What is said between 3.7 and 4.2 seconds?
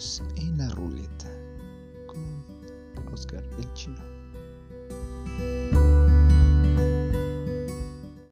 Chino.